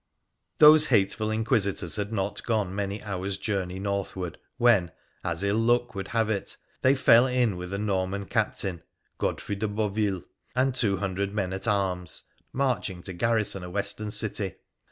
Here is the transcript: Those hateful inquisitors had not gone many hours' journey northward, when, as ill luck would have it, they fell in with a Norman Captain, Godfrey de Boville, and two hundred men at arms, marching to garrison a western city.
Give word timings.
Those 0.57 0.87
hateful 0.87 1.29
inquisitors 1.29 1.97
had 1.97 2.11
not 2.11 2.41
gone 2.41 2.73
many 2.73 3.03
hours' 3.03 3.37
journey 3.37 3.77
northward, 3.77 4.39
when, 4.57 4.91
as 5.23 5.43
ill 5.43 5.59
luck 5.59 5.93
would 5.93 6.07
have 6.07 6.27
it, 6.27 6.57
they 6.81 6.95
fell 6.95 7.27
in 7.27 7.55
with 7.55 7.71
a 7.71 7.77
Norman 7.77 8.25
Captain, 8.25 8.81
Godfrey 9.19 9.55
de 9.57 9.67
Boville, 9.67 10.23
and 10.55 10.73
two 10.73 10.97
hundred 10.97 11.35
men 11.35 11.53
at 11.53 11.67
arms, 11.67 12.23
marching 12.51 13.03
to 13.03 13.13
garrison 13.13 13.63
a 13.63 13.69
western 13.69 14.09
city. 14.09 14.55